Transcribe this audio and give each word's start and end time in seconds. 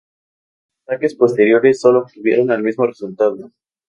Ataques 0.87 1.13
posteriores 1.13 1.79
sólo 1.81 1.99
obtuvieron 1.99 2.49
el 2.49 2.63
mismo 2.63 2.87
resultado. 2.87 3.51